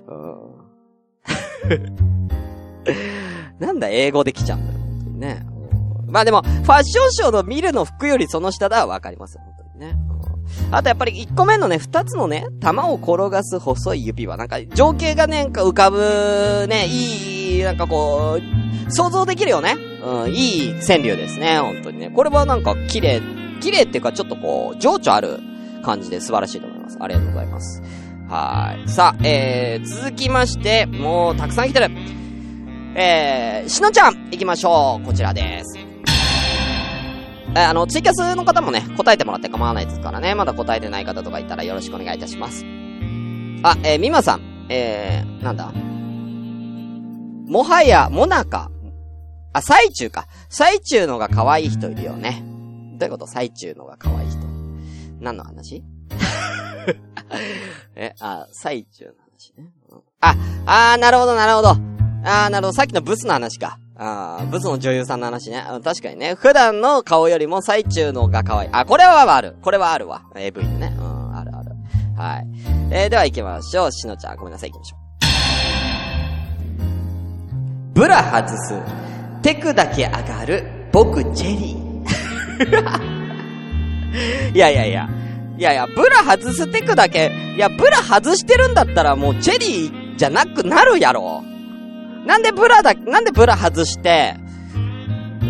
[0.09, 0.47] うん。
[3.61, 4.79] なんだ、英語で来ちゃうんだよ。
[4.79, 5.56] 本当にね。
[6.17, 9.43] うん、まあでも、ファッションショーの見るの服よりその下だはわかりますよ。
[9.45, 9.97] 本当にね。
[10.69, 19.77] うん、あとやっぱり1個目のね、2つのね、玉を転がす細い指は、なんか情景がね、浮かぶ、ね、いい、なんかこう、想像できるよね。
[20.05, 22.11] うん、いい川柳ですね、本当にね。
[22.11, 23.21] これはなんか綺麗
[23.61, 25.41] 綺麗っていうかちょっとこう、情緒ある
[25.83, 26.99] 感じで素晴らしいと思います。
[27.01, 27.83] ありがとうございます。
[28.29, 28.89] はい。
[28.89, 31.91] さあ、えー、続きまして、もうたくさん来てる。
[32.95, 35.07] えー、しのちゃん、行きましょう。
[35.07, 35.86] こちらです。
[37.55, 40.35] え、あの、ツイキャスの方もね、答えてもらって構わないですからね。
[40.35, 42.65] まだ答えてない方とかいたらよろしくお願いいたします。
[43.63, 45.73] あ、えー、みまさん、えー、なんだ？
[47.51, 48.71] もはや、もなか。
[49.53, 50.27] あ、最中か。
[50.51, 52.43] 最中のが可愛い人いるよね。
[52.99, 53.27] どういうこと？
[53.27, 54.39] 最中のが可愛い人。
[55.21, 55.83] 何の話？
[57.97, 59.71] え、あ、最中の話ね。
[60.21, 60.35] あ、
[60.67, 61.69] あー、なるほど、なるほど。
[61.71, 62.73] あー、なるほど。
[62.73, 63.79] さっきのブスの話か。
[63.99, 65.65] あー、ブスの女優さんの話ね。
[65.83, 66.35] 確かにね。
[66.35, 68.71] 普段の顔よりも最中のが可愛い。
[68.73, 69.57] あ、これはある。
[69.63, 70.23] これはあるわ。
[70.35, 70.95] AV でね。
[70.99, 71.73] うん、あるある。
[72.17, 72.47] はい。
[72.91, 73.93] えー、では行きましょう。
[73.93, 75.07] しのちゃん、ごめんなさい、行きましょう。
[77.95, 78.75] ブラ外す。
[79.43, 80.65] テクだけ上がる。
[80.93, 81.87] 僕、チェリー。
[84.55, 85.09] いやいやいや。
[85.59, 91.43] いやいや、ブラ外すテクだけ、いや、ブラ外してるんだったらもうチェリーじゃなくなるやろ。
[92.27, 94.35] なんでブラだ、なんでブラ外して、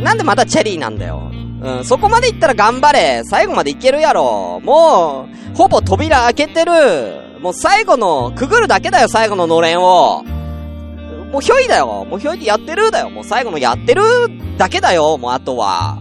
[0.02, 1.30] なんでまたチェリーなんだよ。
[1.62, 3.22] うん、そこまで行ったら頑張れ。
[3.24, 4.60] 最後までいけるやろ。
[4.62, 7.40] もう、ほぼ扉開けてる。
[7.40, 10.22] もう最後の、くぐるだけだよ、最後ののれんを。
[11.32, 12.06] もうひょいだよ。
[12.08, 13.10] もうひょいでやってるだよ。
[13.10, 14.02] もう最後のやってる
[14.58, 15.98] だけだよ、もうあとは。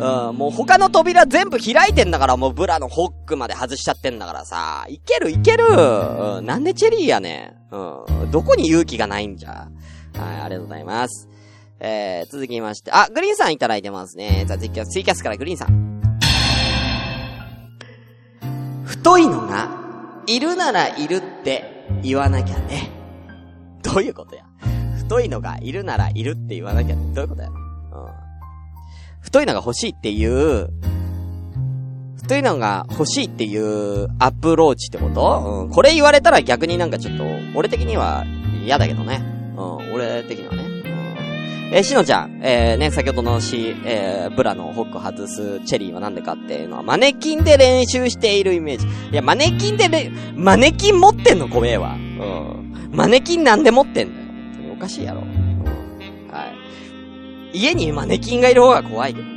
[0.00, 4.86] うん、もう他の扉全部開いてんだから、もうブラのホックまで外しちゃってんだからさ。
[4.88, 5.66] いけるいける。
[5.68, 7.74] うん、なんでチェリーやねん。
[7.74, 9.68] うん、どこに勇気がないんじゃ。
[10.14, 11.28] はい、ありがとうございます。
[11.80, 14.44] えー、続きまして、あ、グリーンさんいただいてますね。
[14.46, 15.88] じゃあ、ツイキャスツイキャスからグリーンさん。
[18.84, 19.68] 太いのが、
[20.26, 22.90] いるならいるって言わなきゃね。
[23.82, 24.44] どういうことや
[24.98, 27.14] 太いのがいるならいるって言わなきゃね。
[27.14, 27.54] どういうことやうん。
[29.20, 30.68] 太いのが欲しいっていう、
[32.16, 35.62] 太いのが欲しいっていうアプローチってこと？
[35.64, 35.70] うん。
[35.70, 38.26] これ言われたら逆になんかちょっと、俺的には
[38.64, 39.22] 嫌だけどね。
[39.58, 39.94] うん。
[39.94, 40.62] 俺的にはね。
[40.62, 40.78] うん。
[41.70, 48.86] えーしのちゃん、えー、ね、先ほどのし、えー、ブラのホック外すチェリーはなんでかっていうのは、マネキンで練習しているイメージ。
[48.86, 51.94] いや、マネキンでれ、マネキン持ってんのごめんわ。
[51.94, 52.90] うん。
[52.92, 54.72] マネキンなんで持ってんだよ。
[54.72, 55.20] おかしいやろ。
[55.20, 55.26] うん。
[56.32, 56.44] は
[57.52, 57.58] い。
[57.58, 59.32] 家にマネキンがいる方が怖いけどね。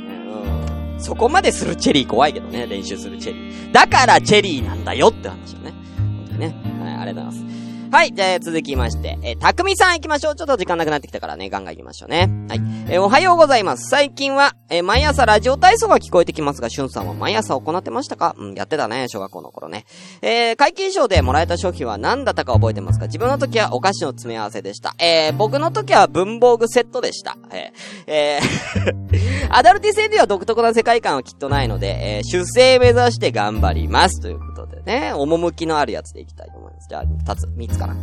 [0.94, 1.00] うん。
[1.00, 3.72] そこまでするチェリー怖いけどね、練習するチェリー。
[3.72, 5.74] だからチェリーなんだよって話よね。
[5.98, 6.54] 本当にね。
[6.82, 7.51] はい、ありがとうございます。
[7.92, 10.34] はい、じゃあ続きまして、えー、たくみさん行きましょう。
[10.34, 12.30] ちょっと時間なくなってきたからね、ガンガン行きましょうね。
[12.48, 12.60] はい。
[12.88, 13.90] えーおはようございます。
[13.90, 18.34] 最近は、えー毎朝ラジオ体操が聞こえてきますが、しゅんさんは毎朝行ってましたか？
[18.38, 19.84] うん、やってたね、小学校の頃ね。
[20.22, 23.08] えー、会計賞でもらえた商品は何だったか覚えてますか？
[23.08, 24.94] 自分の時はお菓子の詰め合わせでした。
[24.98, 27.36] えー、僕の時は文房具セットでした。
[27.50, 28.92] えー、えー
[29.54, 34.22] アダルティ戦では独特な世界観はきっとないので、えー、出世目指して頑張ります。
[34.22, 36.61] ということでね、趣のあるやつでいきたいと思います。
[36.88, 37.96] じゃあ、二つ、三つかな。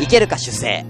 [0.00, 0.84] いけるか主勢。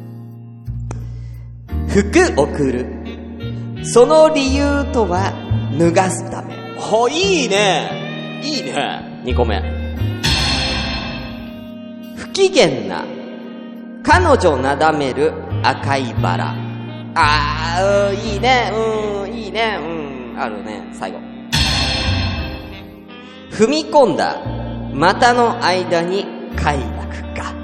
[1.89, 3.85] 服送る。
[3.85, 5.33] その理由とは、
[5.79, 6.55] 脱がすため。
[6.79, 8.41] ほ、いいね。
[8.43, 9.23] いいね。
[9.25, 9.61] 二個目。
[12.17, 13.05] 不機嫌な。
[14.03, 16.55] 彼女なだめる赤いバラ。
[17.15, 18.71] あー、うんいいね。
[18.73, 19.79] うん、いいね。
[19.81, 20.89] うん、あるね。
[20.93, 21.19] 最後。
[23.51, 24.41] 踏み込んだ。
[24.93, 27.55] 股の間に快楽か。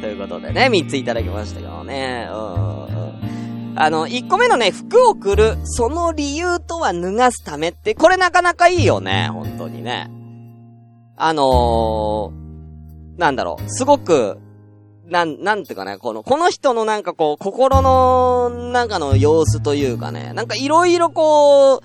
[0.00, 2.28] ということでね、三ついただきましたけどね。
[2.30, 3.74] うん。
[3.80, 10.10] あの、一個目のね、服を送る、その理由とは脱がすためって、これなかなかいいよね、本当にね。
[11.16, 14.38] あのー、なんだろう、すごく、
[15.06, 21.80] なん、なんていうかね、この、この人のなんかこう、心の中の様子というかね、なんかいろいろこう、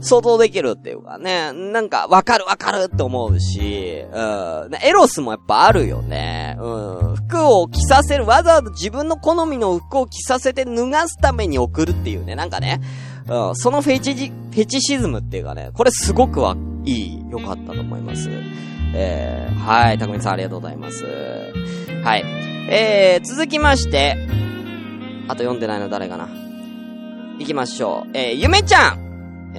[0.00, 6.56] 想像できるっていうかね、なんかわかるわかるって思うし、うん、エロスもやっぱあるよね。
[6.60, 12.80] うん、服を着させる、わざわざ自分の好みの服を着させて脱がすために送るっていうね、なんかね、
[13.28, 18.30] うん、そのフェチジ、フェチシズムっていうかね、これすごくはいい、良かったと思います。
[18.94, 21.04] えー、はい、たくみさんありがとうございます。
[22.04, 22.24] はい。
[22.70, 24.16] えー、続きまして、
[25.26, 26.28] あと読んでないの誰かな。
[27.38, 28.10] 行きましょう。
[28.14, 29.07] えー、ゆめちゃん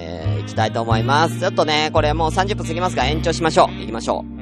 [0.00, 1.38] えー、行きたいと思います。
[1.38, 3.80] ちょっとね、これもう30分過ぎますが延長しましょう。
[3.80, 4.40] 行きましょう。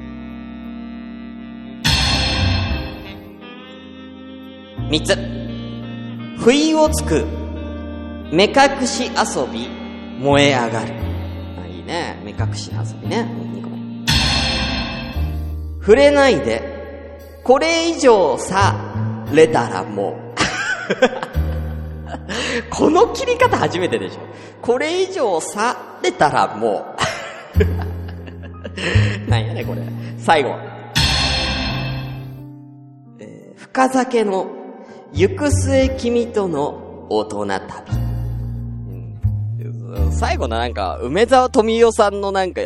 [4.89, 5.17] 3つ。
[6.41, 7.25] 不意をつく。
[8.31, 9.67] 目隠し遊び、
[10.19, 10.93] 燃え上がる。
[11.61, 12.21] あ、いいね。
[12.23, 13.27] 目隠し遊びね。
[13.53, 14.05] 2個目。
[15.81, 16.61] 触れないで、
[17.43, 18.75] これ以上さ
[19.33, 21.48] れたらもう。
[22.69, 24.19] この切り方初めてでしょ。
[24.61, 26.95] これ以上されたらも
[29.27, 29.29] う。
[29.29, 29.81] なんやね、これ。
[30.17, 30.55] 最後。
[33.19, 34.47] え深酒の
[35.13, 37.99] 行く末君との大人旅。
[40.11, 42.61] 最後のなんか、梅沢富美男さんのなんか、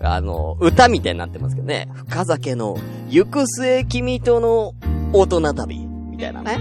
[0.00, 1.88] あの、歌みたいになってますけどね。
[1.94, 2.78] 深酒の
[3.08, 4.74] 行く末君との
[5.12, 5.78] 大人旅。
[5.78, 6.58] みたいなね。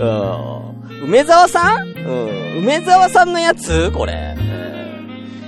[0.00, 1.88] うん梅沢さん？
[1.88, 2.58] うん。
[2.58, 3.90] 梅沢さんのやつ？
[3.90, 4.34] これ。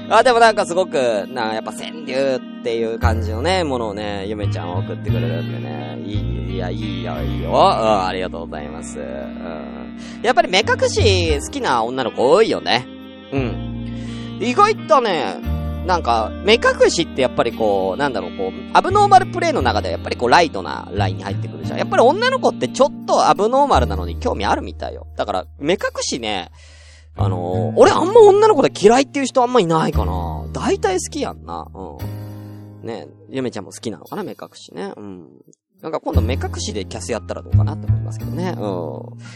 [0.08, 6.12] あ、でもなんかすごく、な、やっぱ川柳っていう感じのね、ものをね、ゆめちゃん送ってくれるんでね、い
[6.52, 7.50] い、いや、いいよ、いいよ。
[7.50, 8.98] うん、ありがとうございます。
[8.98, 9.98] うん。
[10.22, 12.86] やっぱり目隠し好きな女の子多いよね。
[13.32, 14.38] うん。
[14.40, 15.36] 意外とね、
[15.86, 21.78] なんか、目隠しってやっぱりこう、なんだろう、こう、アブノーマルプレイの中ではやっぱりこう、ライトなラインに入ってくるじゃん。
[21.78, 25.06] やっぱり女の子ってちょっとアブノーマルなのに興味あるみたいよ。
[25.16, 26.50] だから、目隠しね、
[27.16, 30.44] あのー、俺あんま女の子で嫌いっていう人あんまいないかな。
[30.52, 31.66] 大体好きやんな。
[31.72, 32.86] うん。
[32.86, 34.92] ねゆめちゃんも好きなのかな、目隠しね。
[34.96, 35.28] うん。
[35.82, 38.50] なんか今度目隠しでキャスやったらどうかなって思いますけどね。
[38.50, 38.62] うん。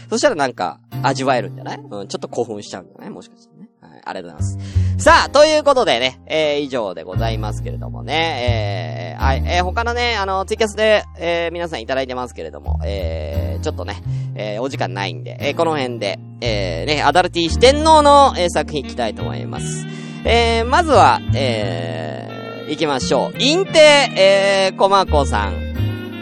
[0.09, 1.79] そしたらなんか、味わえるんじゃない？
[1.79, 3.09] うん、ちょっと興奮しちゃうんじゃない？
[3.09, 3.69] もしかしてね。
[4.05, 4.61] ありがとうございま
[4.97, 5.03] す。
[5.03, 14.01] さあ、ということでね、えー、以上でございますけれどもね、えー、はい、えー、他のね、あの、ツイキャスで、えー、皆さんいただいてますけれども、えー、ちょっとね、
[14.35, 19.85] えー、お時間ないんで、えー、この辺で、えー、ね、アダルティ四天王の、えー、作品いきたいと思います。
[20.23, 23.37] えー、まずは、えー、行きましょう。
[23.39, 23.79] インテ、
[24.15, 25.71] えー、コマコさん。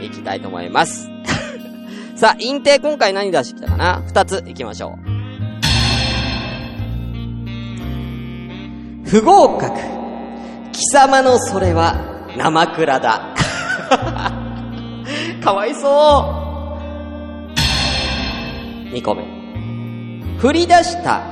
[0.01, 1.09] いきたいと思います。
[2.15, 4.01] さあ、インテ今回何出してきたかな？
[4.07, 5.18] 二つ行きましょう。
[9.09, 9.73] 不合格。
[10.71, 11.95] 貴様のそれは
[12.37, 13.33] 生倉だ。
[15.43, 16.45] かわいそ
[18.87, 18.93] う。
[18.93, 19.23] 二個目。
[20.37, 21.23] 振り出した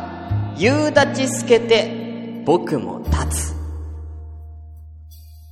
[0.58, 3.56] 夕立ち透けて僕も立つ。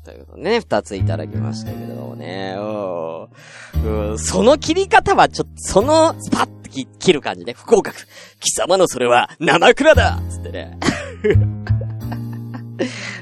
[0.03, 7.95] ということね、二ついただきましたけどもね、うん、その切り方はちょっと、その、スパッと切る感じね、不合格。
[8.39, 10.79] 貴様のそれは生倉だつってね。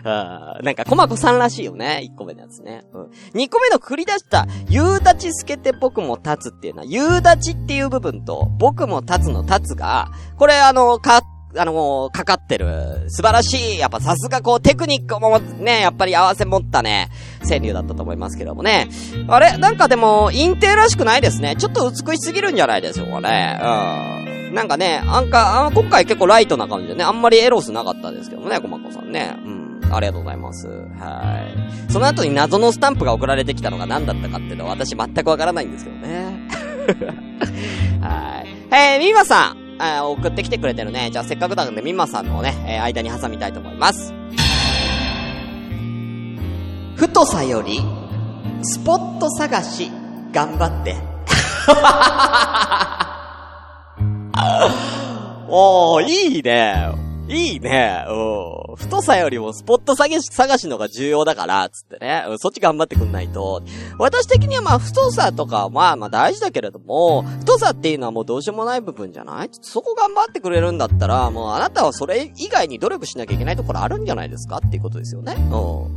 [0.04, 2.02] あなんか、コマコさんらしいよね。
[2.14, 2.84] 1個目のやつね。
[2.94, 3.02] うん。
[3.40, 11.22] 2個目の繰り出した、夕立ち透けて僕も立つっていうのは、夕立ちっていう部分と、僕も立つの立つが、これあの、か、
[11.56, 13.06] あのかかってる。
[13.10, 13.78] 素晴らしい。
[13.78, 17.10] やっぱさすがこう、テクニックもね、やっぱり合わせ持ったね、
[17.44, 18.90] 川柳だったと思いますけどもね。
[19.28, 21.56] あれなんかでも、インテーらしくないですね。
[21.58, 23.60] ちょっと美しすぎるんじゃないでしょうかね。
[23.62, 24.54] うん。
[24.54, 29.36] なんかね、あんか、あ今回結構ライトな感じでね、あんまりエロスなかったですけどもね、コマコさんね。
[29.46, 29.82] うん。
[29.92, 30.68] ありがとうございます。
[30.68, 31.40] は
[31.90, 31.92] い。
[31.92, 36.48] その後に謎のスタンプが送られてきたのが何だったかっていうのは私全くわからないんですけどね。
[38.02, 38.76] はい。
[38.76, 39.64] えー、みまさん。
[39.82, 41.10] えー、送ってきてくれてるね。
[41.12, 44.14] じゃあせっかくだので、みまさんのね、えー、間に挟みたいと思います。
[47.04, 47.82] 太さより、
[48.62, 49.92] スポット探し、
[50.32, 50.96] 頑張って。
[55.50, 56.94] おー、いいね。
[57.28, 58.06] いいね。
[58.08, 58.76] うん。
[58.78, 62.24] 太さよりもスポット探し、探しのが重要だから、つってね。
[62.38, 63.62] そっち頑張ってくんないと。
[64.00, 69.50] 私的にはまあ、太さとかまあまあ大事だけれども、太さっていうのはもうどうしようもない部分じゃない？
[69.62, 74.62] そこ頑張ってくれるんだったら、もうあなたはそれ以外に努力しなきゃいけないところあるんじゃないですか？
[74.66, 75.36] っていうことですよね。
[75.52, 75.90] う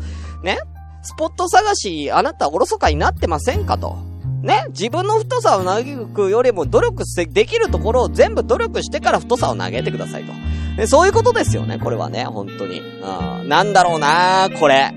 [0.43, 0.43] ん。
[0.43, 0.59] ね？
[1.07, 3.97] スポット探し、あなたおろそかになってませんかと。
[4.43, 4.65] ね？
[4.69, 10.87] 自分の太さを投げくよりも努力できるところを全部努力してから太さを投げてくださいと。
[10.87, 12.81] そういうことですよね、これはね、本当に。
[12.81, 14.93] うん、なんだろうなこれ。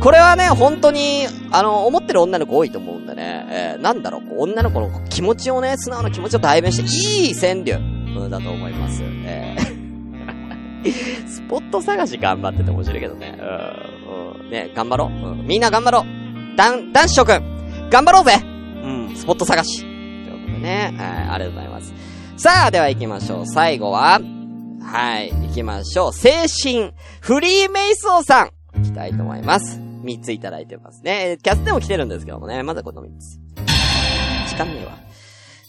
[0.00, 9.02] これはね、本当に、あの、思ってる女の子多いと思うんでね、えー、なんだろう、女の子の気持ちをね、素直な気持ちを代弁して、いい川柳、うん、だと思います。
[9.02, 13.38] えー、 スポット探し頑張ってて面白いけどね。
[13.38, 13.97] うん、
[14.50, 15.08] ね、頑張ろう。
[15.08, 16.56] うん、みんな頑張ろう。
[16.56, 19.80] だん、男子諸君、頑張ろうぜうん、スポット探し。
[19.80, 21.94] ということでね、はい、ありがとうございます。
[22.36, 23.46] さあ、では行きましょう。
[23.46, 24.20] 最後は、
[24.82, 26.12] はい、行きましょう。
[26.12, 29.80] 精神、フリーメイソーさん、行きたいと思います。
[30.04, 31.38] 3ついただいてますね。
[31.42, 33.38] キャスでも来てるんですけどもね、まずはこの3つ。
[34.48, 34.92] 時間ねえわ。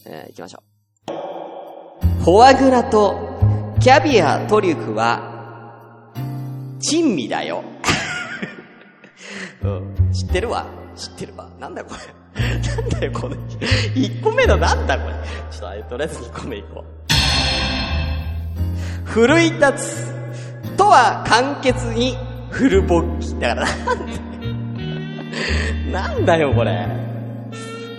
[0.06, 2.24] えー、行きましょう。
[2.24, 3.40] フォアグラと
[3.80, 6.12] キャビアトリュフは、
[6.80, 7.64] 珍味だよ。
[9.64, 10.66] うん、知ってるわ。
[10.96, 11.50] 知ってるわ。
[11.60, 12.20] なんだこれ。
[12.40, 15.16] なんだよ、この、1個目のなんだこれ。
[15.52, 17.00] ちょっと、とりあえず2個目いこう。
[19.06, 22.16] 奮い立つとは簡潔に
[22.52, 23.40] フルボッキ。
[23.40, 24.06] だからなん
[25.92, 26.88] だなんだよこれ。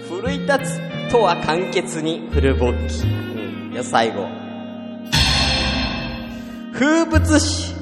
[0.09, 3.07] 奮い立つとは簡潔にフルボッキ。
[3.07, 3.73] うん。
[3.73, 4.29] いや、最後。
[6.73, 7.75] 風物詩、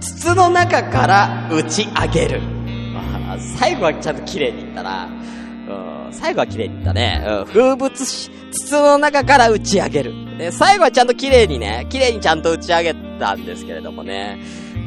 [0.00, 2.63] 筒の中から打ち上げる。
[3.38, 5.06] 最後はちゃんと綺麗にいったな。
[5.06, 7.24] うん、最後は綺麗にいったね。
[7.26, 10.38] うん、風物詩、筒の中から打ち上げる。
[10.38, 14.38] で、最後はちゃんと綺麗にね、綺麗にちゃんと打ち上げたんですけれどもね。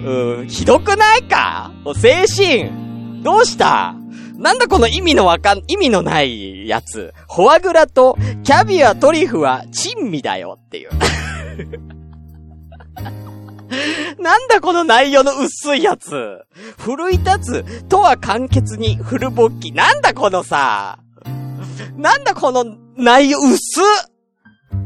[0.06, 1.72] うん、ひどくないか？
[1.96, 3.96] 精神どうした？
[4.36, 7.14] なんだこの意味のわかん、意味のないやつ。
[7.28, 10.90] フォアグラとキャビアトリュフは珍味だよっていう。
[14.20, 16.40] なんだこの内容の薄いやつ。
[16.78, 19.72] 奮い立つとは簡潔にフル勃起。
[19.72, 21.00] なんだこのさ。
[21.98, 22.64] なんだこの
[22.96, 23.54] 内容、薄っ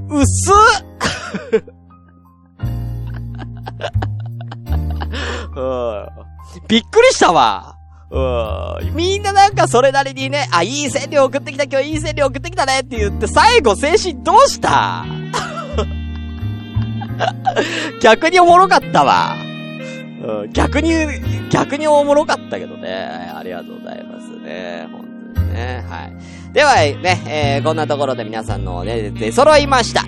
[0.10, 1.64] 薄っ
[5.56, 6.08] うん
[6.68, 7.76] びっくりしたわ。
[8.12, 8.20] う
[8.92, 8.96] ん。
[8.96, 15.06] みんななんかそれなりにね、あ、いい川柳送ってきた、今日いい川柳送ってきたねって言って、最後精神どうした？
[18.02, 19.36] 逆におもろかったわ。
[20.24, 20.94] うん、逆に、
[21.50, 23.32] 逆におもろかったけどね。
[23.34, 24.88] ありがとうございますね。
[24.92, 25.86] 本当にね。
[25.90, 26.54] はい。
[26.54, 30.04] ではね、えー、こんなところで皆さんのね、出揃いました。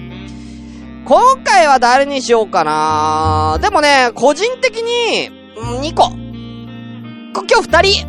[1.06, 6.10] 今回は誰にしようかなでもね、個人的に、うん2個。
[7.34, 8.08] 今日2人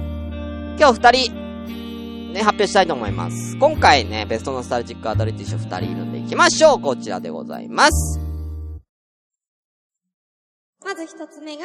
[0.78, 3.56] 今日2人、ね、発表したいと思います。
[3.58, 8.23] 今回ね、ベストノスタルジックアダルティッシュ2人いるんで行きましょうこちらでございます。
[10.84, 11.64] まず一つ目が、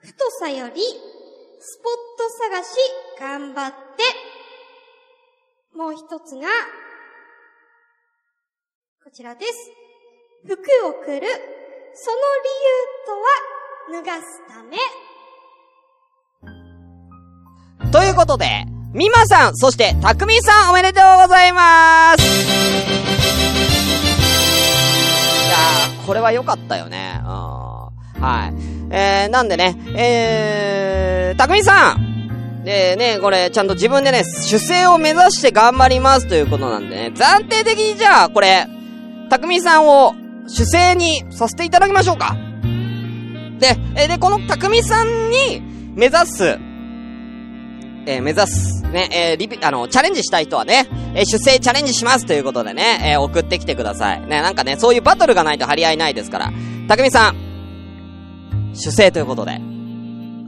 [0.00, 2.70] 太さより、スポット探し、
[3.20, 3.76] 頑張って。
[5.76, 6.48] もう一つが、
[9.04, 9.52] こちらです。
[10.46, 10.54] 服
[10.86, 11.28] を着る、
[11.94, 13.28] その理由とは、
[13.92, 14.78] 脱がすため。
[17.92, 22.28] ということで、みまさん、そして、たくみさんおめでとうございますい
[25.50, 27.20] やー、これは良かったよね。
[27.26, 27.69] うん。
[28.20, 28.54] はい。
[28.92, 38.66] えー、なんでね、えー、たくみさんでね、これ、ちゃんと自分でね、主勢を目指して頑張りますということなんでね、暫定的にじゃあ、これ、
[39.30, 40.14] たくみさんを
[40.46, 42.36] 主勢にさせていただきましょうか。
[43.58, 45.62] で、えーで、このたくみさんに
[45.94, 46.58] 目指す、
[48.06, 54.20] えー目指す、ね、えーリピ、あの、チャレンジしたい人はね、えー出世チャレンジしますということでね、えー送ってきてください。
[54.22, 56.52] ね、なんかね、そういうバトルがないと張り合いないですから。
[56.88, 57.49] たくみさん、
[58.74, 59.56] 主制ということで、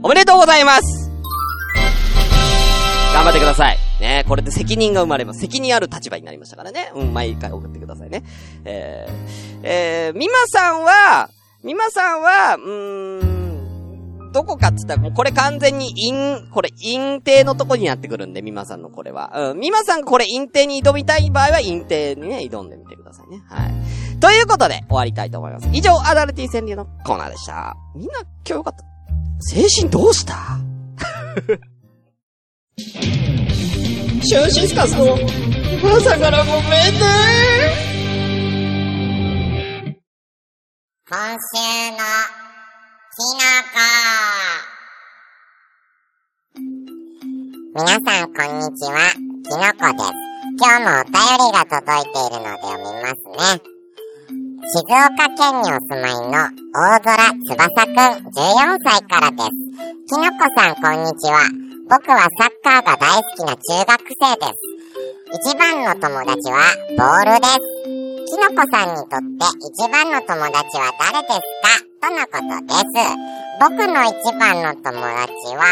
[0.01, 1.11] おめでとうございます
[3.13, 3.77] 頑張ってください。
[4.01, 5.39] ね、これで責任が生まれます。
[5.39, 6.91] 責任ある立場になりましたからね。
[6.95, 8.23] うん、毎回送ってくださいね。
[8.65, 11.29] えー、えー、みまさんは、
[11.63, 13.32] みまさんは、うーん、
[14.33, 19.51] どこかっつったら、もうこれ完全に陰、これ陰定のとこになってくるんで、みまさんのこれは。
[19.51, 23.41] うん、みまさんこれ陰定に挑みたい場合は陰定にね、挑んでみてくださいね。
[23.47, 24.19] はい。
[24.19, 25.69] ということで、終わりたいと思います。
[25.71, 27.77] 以上、アダルティ川柳のコーナーでした。
[27.95, 28.83] みんな、今日よかった。
[29.39, 30.35] 精神どうした？
[34.25, 35.17] シュンシスカスの、
[35.95, 36.69] 朝からごめんね
[41.09, 42.42] 今週の
[43.13, 43.77] きのこ。
[47.75, 50.17] 皆さんこんにちは、きのこです。
[50.57, 53.61] 今日もお便りが届いているので読みますね。
[54.65, 56.41] 静岡県にお住まいの
[56.73, 57.13] 大空
[57.49, 59.49] 翼くん14歳からです。
[60.09, 61.37] きのこさんこんにちは。
[61.91, 64.57] 僕はサッカーが大好きな中学生です。
[65.51, 66.57] 一番の友達は
[66.97, 67.93] ボールです。
[68.25, 71.39] きのこさんにとって一番の友達は誰です
[71.85, 72.99] かとのことです。
[73.61, 74.99] 僕の一番の友達
[75.55, 75.63] は、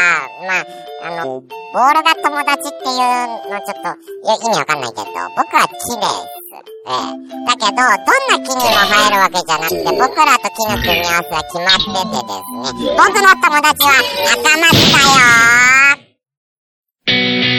[0.48, 3.04] まあ、あの、ボールが友達っていう
[3.52, 3.92] のちょっと
[4.24, 5.04] 意味わかんないけど、
[5.36, 6.24] 僕は木です。
[6.86, 7.12] ええ。
[7.44, 7.84] だけど、どん
[8.30, 13.92] な木にも生えるわけじゃなくて、僕らと木の組み合わせは決まっててですね、僕の友達は
[14.32, 15.04] 赤松だ
[17.44, 17.51] よ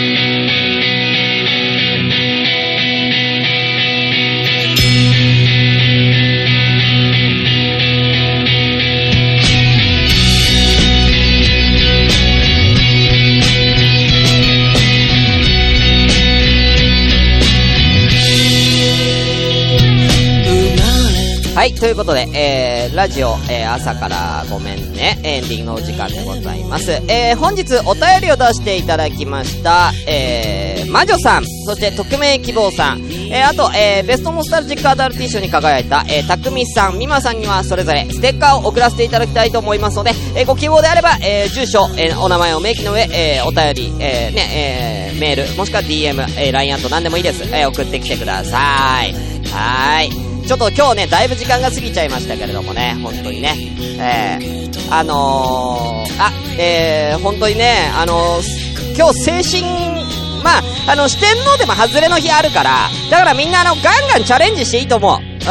[21.64, 26.92] はい、ということで、えー、ラジオ、えー、朝からごめんね、エンディングのお時間でございます。
[26.92, 33.02] えー、本日お便りを出していただきました、えー、魔女さん、そして匿名希望さん、
[33.32, 47.46] えー、あと、えー、ベストノスタルジックアダルティー賞に輝いた、えー、たくみさん、みまさんにはそれぞれステッカーを送らせていただきたいと思いますので、えー、ご希望であれば、えー、住所、えー、お名前を明記の上、えー、お便り、えー、ね、えー、メール、もしくは DM、えー、LINE アット何でもいいです。
[47.46, 49.16] えー、送ってきてください。
[49.50, 50.23] はい。
[50.48, 53.56] ちょっと今日ね、だいぶ時間が過ぎちゃいましたけれどもね、本当にね。
[54.00, 60.04] えー、あのー、あ、えー、本当にね、あのー、今日精神、
[60.44, 63.84] まあ、あの、四天王でも外れの日あるから、だからみんなあの、ガン
[64.14, 65.20] ガンチャレンジしていいと思う。
[65.20, 65.44] うん。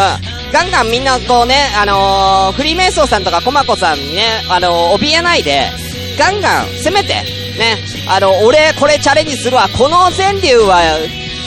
[0.53, 5.70] ガンガンみんなこうね、あのー、フリーメイソーさんとかコマコさんにね、あのー、怯えないで、
[6.18, 7.14] ガンガン攻めて、
[7.59, 7.78] ね、
[8.09, 10.82] あの、俺これチャレンジするわ、この川柳は、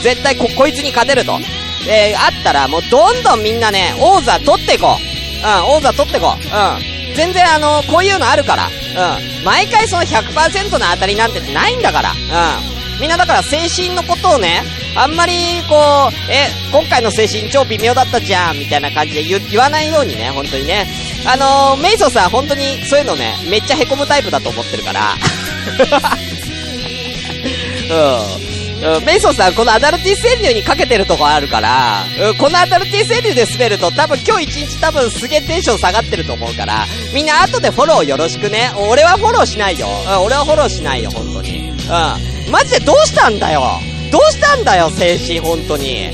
[0.02, 1.38] 絶対こ、こいつに勝てると。
[1.88, 5.16] えー、あったら、もうどんどんみんなね、王座取っていこう。
[5.46, 6.44] うん、王座取っていこう。
[6.44, 7.14] うん。
[7.14, 8.66] 全然あの、こういうのあるから。
[8.66, 8.70] う
[9.40, 9.44] ん。
[9.44, 12.12] 毎回その100%の当たりなんてないんだから。
[12.12, 12.18] うん。
[13.00, 14.62] みんなだから精神のことをね、
[14.96, 20.86] あんまりこう、え、今回の精神超微妙だったじゃん、みたいな感じで言言わないようにね、本当にね。
[21.26, 25.14] あのー、メイソさん本当にそういうのね、めっちゃ凹むタイプだと思ってるから。
[27.90, 28.55] うん。
[28.82, 32.04] うん、メイソンさん、このアダルティ川柳にかけてるとこあるから、
[32.38, 38.70] このアダルティ川柳で滑ると多分今日一日多分すげえテンション下がってると思うから、みんな後でフォローよろしくね。
[38.90, 39.86] 俺はフォローしないよ。
[39.86, 41.70] うん、俺はフォローしないよ、本当に。
[41.70, 42.52] うん。
[42.52, 43.62] マジでどうしたんだよ
[44.12, 46.10] どうしたんだよ、精神、本当に。